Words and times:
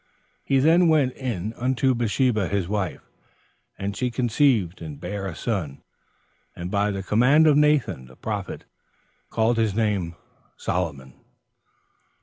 He 0.43 0.57
then 0.57 0.87
went 0.87 1.13
in 1.13 1.53
unto 1.53 1.93
Bathsheba 1.93 2.47
his 2.47 2.67
wife, 2.67 3.01
and 3.77 3.95
she 3.95 4.09
conceived 4.09 4.81
and 4.81 4.99
bare 4.99 5.27
a 5.27 5.35
son; 5.35 5.83
and 6.55 6.71
by 6.71 6.89
the 6.89 7.03
command 7.03 7.45
of 7.45 7.55
Nathan 7.55 8.07
the 8.07 8.15
prophet 8.15 8.65
called 9.29 9.57
his 9.57 9.75
name 9.75 10.15
Solomon. 10.57 11.13